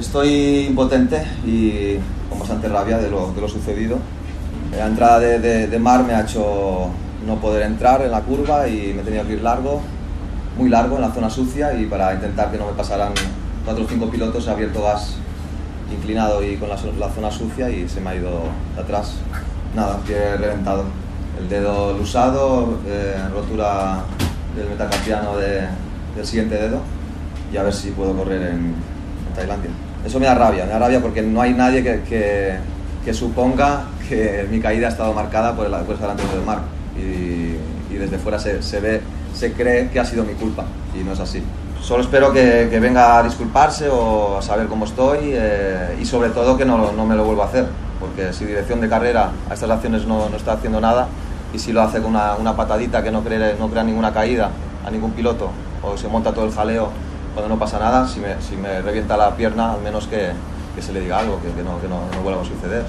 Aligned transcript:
estoy 0.00 0.66
impotente 0.68 1.22
y 1.46 1.96
con 2.28 2.40
bastante 2.40 2.68
rabia 2.68 2.98
de 2.98 3.10
lo, 3.10 3.32
de 3.32 3.40
lo 3.40 3.48
sucedido. 3.48 3.98
La 4.76 4.86
entrada 4.86 5.18
de, 5.18 5.38
de, 5.38 5.66
de, 5.66 5.78
mar 5.78 6.04
me 6.04 6.14
ha 6.14 6.22
hecho 6.22 6.88
no 7.26 7.36
poder 7.36 7.62
entrar 7.62 8.02
en 8.02 8.10
la 8.10 8.20
curva 8.22 8.68
y 8.68 8.92
me 8.94 9.02
he 9.02 9.04
tenido 9.04 9.26
que 9.26 9.34
ir 9.34 9.42
largo, 9.42 9.80
muy 10.56 10.68
largo 10.68 10.96
en 10.96 11.02
la 11.02 11.12
zona 11.12 11.28
sucia 11.28 11.74
y 11.74 11.86
para 11.86 12.14
intentar 12.14 12.50
que 12.50 12.58
no 12.58 12.66
me 12.66 12.72
pasaran 12.72 13.12
cuatro 13.64 13.84
o 13.84 13.88
cinco 13.88 14.08
pilotos 14.10 14.46
he 14.46 14.50
abierto 14.50 14.82
gas 14.82 15.16
inclinado 15.92 16.42
y 16.42 16.56
con 16.56 16.68
la, 16.68 16.76
zona 16.76 17.30
sucia 17.30 17.70
y 17.70 17.88
se 17.88 18.00
me 18.00 18.10
ha 18.10 18.14
ido 18.14 18.42
atrás. 18.78 19.14
Nada, 19.74 19.98
pie 20.06 20.36
reventado. 20.36 20.84
El 21.38 21.48
dedo 21.48 21.96
lusado, 21.96 22.78
eh, 22.86 23.16
rotura 23.32 24.02
del 24.56 24.68
metacarpiano 24.68 25.36
de, 25.36 25.68
del 26.16 26.26
siguiente 26.26 26.56
dedo 26.56 26.80
y 27.52 27.56
a 27.56 27.62
ver 27.62 27.72
si 27.72 27.90
puedo 27.90 28.14
correr 28.14 28.42
en, 28.42 28.74
en, 29.28 29.34
Tailandia. 29.34 29.70
Eso 30.04 30.18
me 30.18 30.26
da 30.26 30.34
rabia, 30.34 30.64
me 30.64 30.72
da 30.72 30.78
rabia 30.78 31.00
porque 31.00 31.22
no 31.22 31.42
hay 31.42 31.52
nadie 31.52 31.82
que, 31.82 32.58
que, 33.04 33.14
suponga 33.14 33.84
que 34.08 34.46
mi 34.50 34.60
caída 34.60 34.86
ha 34.86 34.90
estado 34.90 35.12
marcada 35.12 35.54
por 35.54 35.66
el 35.66 35.72
puesto 35.84 36.02
delantero 36.02 36.30
del 36.30 36.44
mar 36.44 36.60
y, 36.96 37.56
desde 37.96 38.18
fuera 38.18 38.38
se, 38.38 38.62
se, 38.62 38.80
ve, 38.80 39.02
se 39.34 39.52
cree 39.52 39.90
que 39.90 40.00
ha 40.00 40.04
sido 40.04 40.24
mi 40.24 40.32
culpa 40.32 40.64
y 40.98 41.04
no 41.04 41.12
es 41.12 41.20
así. 41.20 41.42
Solo 41.82 42.02
espero 42.02 42.32
que, 42.32 42.68
que 42.70 42.80
venga 42.80 43.18
a 43.18 43.22
disculparse 43.22 43.88
o 43.88 44.38
a 44.38 44.42
saber 44.42 44.68
cómo 44.68 44.84
estoy 44.84 45.18
eh, 45.32 45.96
y 46.00 46.06
sobre 46.06 46.30
todo 46.30 46.56
que 46.56 46.64
no, 46.64 46.92
no, 46.92 47.06
me 47.06 47.14
lo 47.14 47.24
vuelva 47.24 47.44
a 47.44 47.48
hacer, 47.48 47.66
porque 47.98 48.32
si 48.32 48.44
dirección 48.44 48.80
de 48.80 48.88
carrera 48.88 49.30
a 49.50 49.54
estas 49.54 49.68
acciones 49.70 50.06
no, 50.06 50.28
no 50.28 50.36
está 50.36 50.52
haciendo 50.52 50.80
nada 50.80 51.08
y 51.52 51.58
si 51.58 51.72
lo 51.72 51.82
hace 51.82 52.00
con 52.00 52.12
una, 52.12 52.36
una 52.36 52.56
patadita 52.56 53.02
que 53.02 53.10
no, 53.10 53.22
cree, 53.22 53.56
no 53.58 53.68
crea 53.68 53.82
ninguna 53.82 54.12
caída 54.12 54.50
a 54.86 54.90
ningún 54.90 55.12
piloto 55.12 55.50
o 55.82 55.96
se 55.96 56.08
monta 56.08 56.32
todo 56.32 56.44
el 56.44 56.52
jaleo 56.52 56.90
cuando 57.34 57.48
no 57.48 57.58
pasa 57.58 57.78
nada, 57.78 58.06
si 58.08 58.20
me, 58.20 58.40
si 58.40 58.56
me 58.56 58.80
revienta 58.82 59.16
la 59.16 59.34
pierna, 59.36 59.72
al 59.72 59.80
menos 59.80 60.06
que, 60.06 60.32
que 60.74 60.82
se 60.82 60.92
le 60.92 61.00
diga 61.00 61.18
algo, 61.18 61.40
que, 61.40 61.50
que, 61.52 61.62
no, 61.62 61.80
que 61.80 61.88
no, 61.88 62.00
no 62.12 62.22
vuelva 62.22 62.42
a 62.42 62.44
suceder. 62.44 62.84